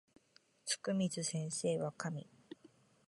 [0.65, 2.27] つくみず先生は神